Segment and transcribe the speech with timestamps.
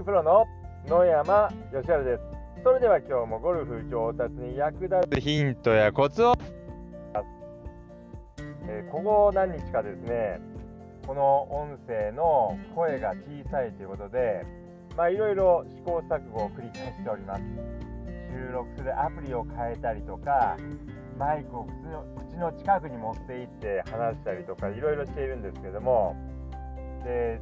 [0.00, 0.46] グプロの
[0.88, 2.22] 野山義晴です。
[2.64, 6.34] それでは今日もゴルフ上達に役立つヒントやコツを、
[8.66, 10.40] えー、ここ何日かですね
[11.06, 14.46] この音声の声が小さいということで
[14.96, 17.42] まあいろいろ試行錯誤を繰り返しております。
[18.32, 20.56] 収録するアプリを変えたりとか
[21.18, 21.66] マイクを
[22.30, 26.16] 口の近くに持っていって話したりとかいろいろしているんですけども
[27.04, 27.38] で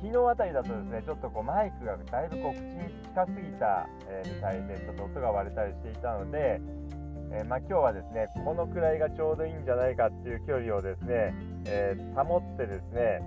[0.00, 6.60] 昨日あたりだとですねちょっとこうマイクがだいぶこう口に近すぎた、えー、みたいでちょっと音が割れたりしていたので、
[7.32, 11.34] えー、まあ、今日はですねこのくらいがちょうどいいんじゃないかっていう距離をですね、
[11.66, 13.20] えー、保ってですね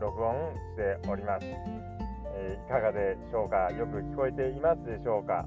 [0.00, 0.34] 録音
[0.76, 3.72] しております、えいかがでしょうか？
[3.72, 5.46] よく聞こえていますでしょうか？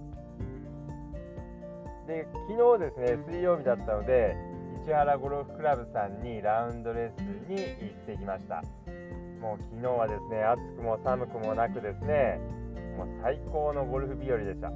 [2.07, 4.35] で昨日ですね水曜日だったので
[4.85, 8.61] 市原ゴルフクラブさんにラウンドレッスンに行ってきました。
[9.41, 12.39] もう昨日はですね暑くも寒くもなくですね
[12.97, 14.71] もう最高のゴルフ日和でした。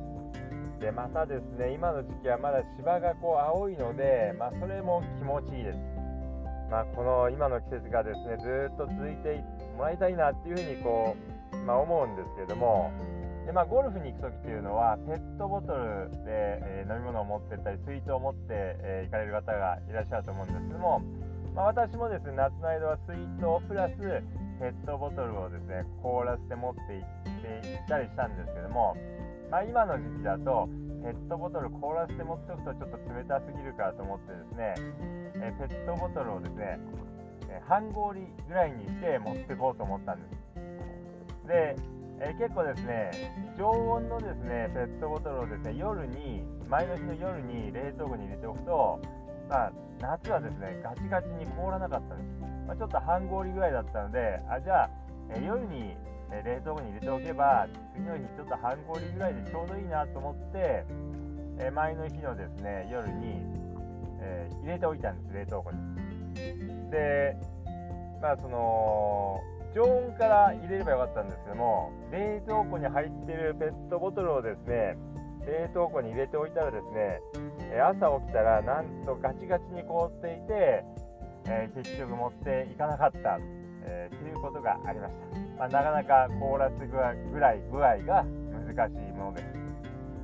[0.80, 5.78] でまたですね今の時期はまだ芝がこう青いので、まあ、それも気持ちいいです、
[6.70, 9.42] まあ、この今の季節がですねずっと続いて
[9.78, 11.16] もらいたいなっていうふうにこ
[11.54, 12.92] う、まあ、思うんですけれども
[13.46, 21.02] で、まあ、ゴルフに行く時っていうのはペットボトルで、え、飲み物を持ってったり水筒を持って、え、行かれる方がいらっしゃると思うんですけども、
[21.56, 23.96] まあ、私もですね夏の間は水筒プラス
[24.60, 28.96] ペットボトルをですね凍らせて持って行っていったりしたんですけども、
[29.50, 30.68] まあ、今の時期だと
[31.02, 34.74] ペットボトル凍らせて持っておくとちょっと冷たすぎるかと思ってですね、
[35.38, 36.80] えペットボトルをですね、
[37.68, 41.48] 半氷ぐらいにして持っていこうと思ったんです。
[41.48, 41.76] で、
[42.20, 43.12] え結構ですね
[43.56, 49.00] 常温のですねペットボトルをですね夜に前の日の夜に冷凍庫に入れておくと、
[49.50, 52.28] まあ、夏はですねガチガチに凍らなかったんです。
[52.68, 54.90] まあ、ちょっと半氷ぐらいだったのであじゃあ、
[55.30, 55.96] え、夜に、
[56.32, 60.86] え冷凍庫に入れておけば次の日ちょっと半氷ぐらいでちょうどいいなと思って、
[61.60, 63.44] え前の日のですね夜に、
[64.20, 65.78] え入れておいたんです冷凍庫に。
[66.90, 67.38] で
[68.22, 69.40] まあその
[69.76, 74.98] 常温から入れればよかったんですけども冷凍庫に入ってるペットボトルをですね
[75.46, 77.20] 冷凍庫に入れておいたらですね
[77.74, 80.84] 朝起きたらなんとガチガチに凍っていて
[81.48, 83.38] えー、結局持っていかなかった、
[83.84, 88.26] えー、っていうことがありました、まあ、なかなか凍らすぐらい具合が
[88.66, 89.46] 難しいものです、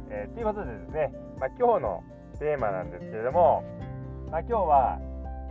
[0.09, 2.03] えー、ということでですね、まあ、今日の
[2.39, 3.63] テーマなんですけれども、
[4.31, 4.99] まあ、今日は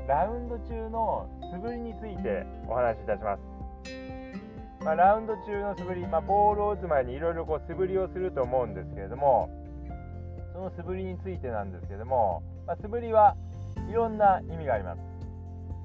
[0.09, 3.41] ラウンド中の素振りについてお話しいたします、
[4.85, 9.49] まあ、ラウンド中の素振り、まあ、ボールを打つ前にいろいろ素振りをすると思うんですけれども
[10.53, 13.37] その素振りについてなんですけども、まあ、素振りは
[13.89, 14.99] いろんな意味があります。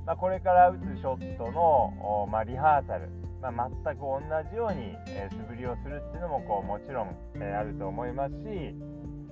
[0.05, 3.09] まあ、これから打つショットの、まあ、リハーサル、
[3.41, 4.21] まあ、全く同
[4.51, 8.75] じように、えー、素振りをするっていうのもこうもちろん、えー、あると思いますし、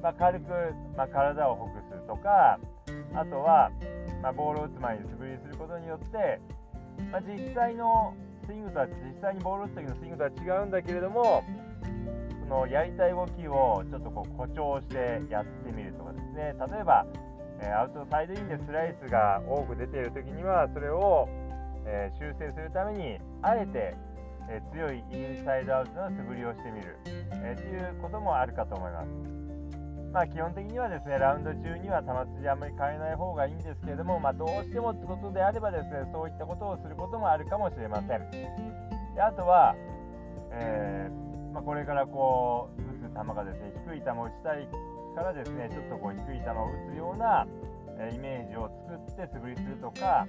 [0.01, 0.49] まあ、軽く、
[0.97, 2.59] ま体をほぐすとか
[3.13, 3.69] あとは、
[4.23, 6.41] まボールを打つ前に素振りすることによって、
[7.11, 8.15] ま実際の
[8.45, 11.43] スイングとは実際にボールを打つ時のスイングとは違うんだけれども
[12.53, 17.05] のやりたい動きをちょっとこう誇張してやってみるとかですね例えば
[17.63, 21.27] えアウトサイドインでスライスが多く出ている時にはそれを、
[21.85, 23.95] え修正するためにあえて、
[24.49, 26.97] え強いインサイドアウトの素振りをしてみる、
[27.31, 29.07] えー、いうこともあるかと思います。
[30.11, 38.29] まあ、基本的にはですねラウンド中には球筋あんまり変えない方がいいんですけれども、まあ、どうしてもってことであればですねそういったことをすることもあるかもしれません。
[39.15, 39.73] であとは、
[40.51, 44.67] えー、まあ、これからこう打つ球がですね低い球を打ちたい
[45.15, 47.47] からですねちょっとこう低い球を打つような、
[47.99, 50.27] えイメージを作って素振りするとか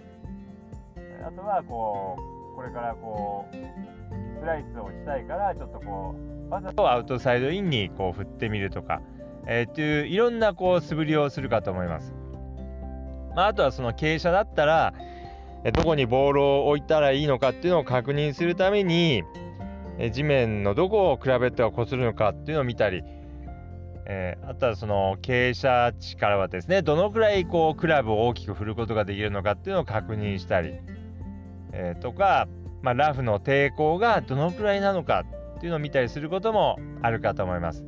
[1.26, 2.16] あとはこ
[2.52, 6.14] うこれからこうスライスを打ちたいからちょっとこ
[6.48, 9.00] うわざとアウトサイドインにこう振ってみるとか、
[9.46, 12.14] えー、っていういろんなこう素振りをするかと思います。
[13.34, 14.94] まあ、あとはその傾斜だったら
[15.72, 19.24] どこにボールを置いたらいいのかっていうのを確認するために
[20.12, 23.02] 地面のどこを比べてはこするのかっていうのを見たり
[24.06, 30.74] えー、あとはその傾斜地からはですねどのくらいこうクラブを大きく振ることができるのかっていうのを確認したり、
[31.72, 32.46] えー、とか、
[32.82, 35.24] まあ、ラフの抵抗がどのくらいなのか
[35.56, 37.84] っていうのを見たりすることもあるかと思います。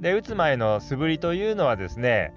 [0.00, 2.32] で打つ前の素振りというのはですね、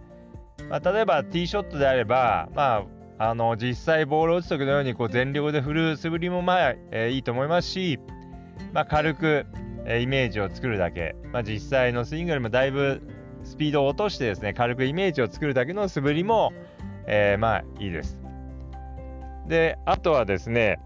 [0.70, 2.84] まあ、例えばティーショットであれば、ま
[3.18, 8.00] あ、あの実際ボールを打つ時のようにこう全力で振る素振りもまあ、えー、いいと思いますし、
[8.74, 9.46] まあ、軽く
[9.86, 13.02] えイメージを作るだけ、まあ、実際のスイングよりもだいぶ
[13.44, 16.54] スピードを落としてですね軽くイメージを作るだけの素振りも、
[17.08, 18.20] えー、まあいいです。
[19.48, 20.80] であとはですね、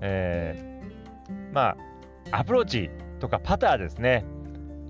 [0.00, 1.76] えー、ま
[2.32, 4.24] あアプローチとかパターですね。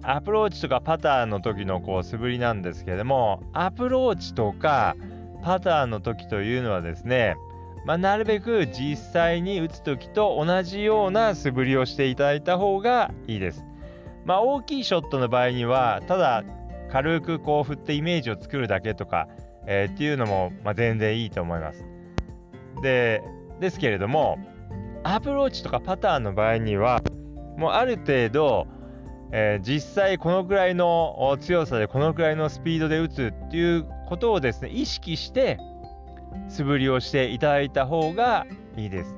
[0.02, 4.96] アプローチとかパターの時のこう素振りなんですけれども、アプローチとか
[5.42, 7.36] パターの時というのはですね、
[7.84, 13.64] まあ、なるべく実際に打つ時と同じような素振りをしていただいた方がいいです。
[14.24, 16.44] まあ、大きいショットの場合には、ただ
[16.90, 19.28] 軽くこう振ってイメージを作るだけとか、
[19.66, 21.84] えー、っていうのも、ま、全然いいと思います。
[22.82, 23.22] で、
[23.60, 24.38] ですけれども、
[25.02, 27.02] アプローチとかパターンの場合には、
[27.56, 28.66] もうある程度、
[29.32, 35.58] えー、実際このくらいの強さでこのくらいのスピードで打つっていうことをですね意識して
[36.48, 38.46] 素振りをしていただいた方が
[38.76, 39.14] いいです。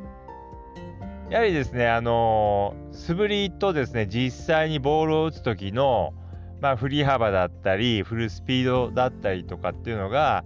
[1.31, 6.12] やはりですね、あのー、素振りとですね実際にボールを打つ時の、
[6.61, 10.44] まあ、振り幅だったりフルスピードだったりとかっていうのが、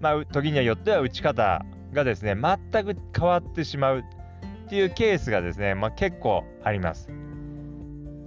[0.00, 4.02] まあ、時にはよっては打ち方がですね全く変わってしまうっ
[4.68, 7.08] ていうケースがですね、まあ、結構あります。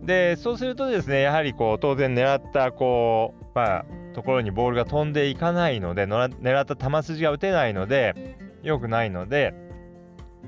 [0.05, 9.53] で、そうするとですね、やはりこう、当然狙った、こう、まあ、ところにボールが飛んでいかないので、狙った球筋が打てないので、良くないので、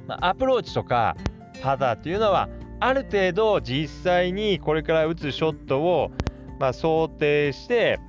[0.07, 1.17] まあ、アプローチとか
[1.61, 2.47] パターっていうのは、
[2.79, 6.11] ある程度実際にこれから打つショットを、
[6.59, 7.99] まあ、想定して、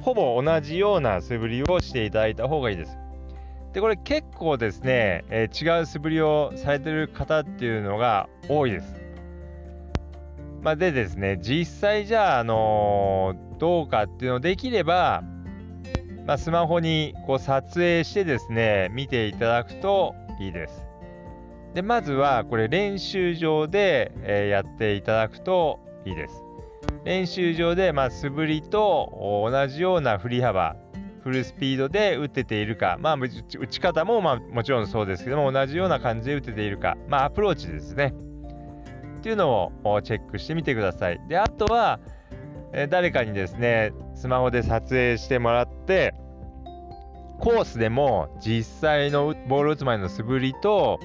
[0.00, 2.98] ほぼ同じような素振りをしていただいた方がいいです。
[3.74, 9.03] で、これ結構ですね、えー、違う素振りをされてる方っていうのが多いです。
[10.64, 15.22] まあ、でですね、実際じゃあ、あのー、どうかっていうのできれば、
[16.26, 20.86] まあ、スマホにこう撮影してですね、見ていただくといいです。
[21.74, 26.42] で、まずはこれ練習場で、えー、やっていただくといいです。
[27.04, 29.12] 練習場で、まあ、素振りと
[29.52, 30.76] 同じような振り幅、
[31.22, 33.28] フルスピードで打てているか、まあ、打
[33.66, 38.14] ち方も、まあ、もちろんそうですけども、同じような感じで打てているか、まあ、アプローチですね。
[39.24, 41.18] っていうのをチェックしてみてください。
[41.30, 41.98] で、あとは、
[42.74, 46.14] え誰かにですね、スマホで撮影してもらって、
[47.40, 51.00] コースでも実際のボールを打つ前の素振りと、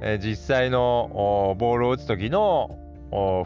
[0.00, 2.76] え実際のボールを打つ時の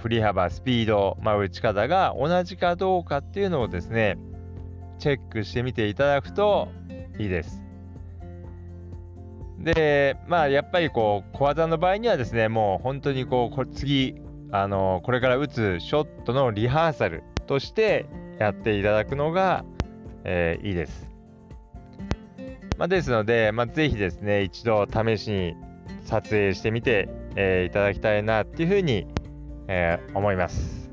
[0.00, 4.16] 振り幅、スピード、まあ、打ち方が同じかどうかっていうのをですね、
[4.98, 6.68] チェックしてみていただくと
[7.18, 7.63] いいです。
[9.58, 14.16] で、まあ、やっぱりこう、小技の場合にはですね、もう本当にこう、こ次、
[14.50, 18.06] あのこれから打つショットのリハーサルとして
[18.38, 19.64] やっていただくのが、
[20.22, 21.08] えー、いいです。
[22.78, 25.56] まあ、ですので、まあ、ぜひですね、一度試しに
[26.04, 29.06] 撮影してみて、えー、いただきたいなっていうふうに、
[29.68, 30.90] えー、思います。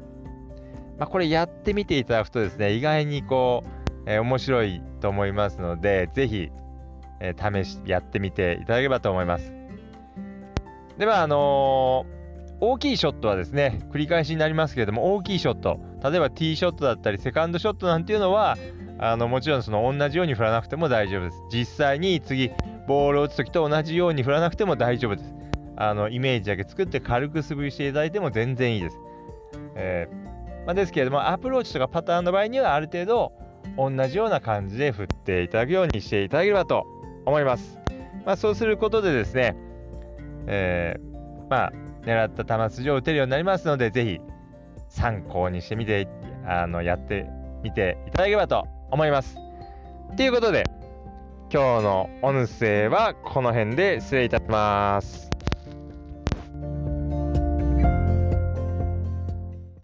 [1.00, 6.50] まあ、これやってみていただくとですね、意外にこう、え面白いと思いますので、ぜひ
[7.21, 9.53] えー、試し、やってみていただければと思います。
[10.97, 18.57] では、あのー、大きいショットはですね、繰り返しになりますけれども、大きいショット、例えばティーショットだったり、セカンドショットなんていうのは、
[19.00, 21.44] あのもちろんその同じように振らなくても大丈夫です。
[21.51, 22.51] 実際に次、
[22.88, 25.33] ボールを打つときと同じように振らなくても大丈夫です。
[25.75, 29.00] あのイメージだけ作って軽く素振りしていただいても全然いいです。
[29.75, 33.31] えーまあ、ですけれども、アプローチとかパターンの場合にはある程度
[33.77, 36.85] 同じような感じで振っていただくようにしていただければと
[37.25, 37.79] 思います。
[38.25, 39.55] まあ、そうすることでですね、
[40.48, 41.72] えー、まあ、
[42.03, 44.19] 狙った球筋を打てるようになりますので、ぜひ
[44.89, 46.07] 参考にしてみて、
[46.46, 47.27] あの、やって
[47.63, 49.36] みていただければと思います。
[50.17, 50.63] ということで、
[51.51, 55.30] 今日の音声はこの辺で失礼いたします。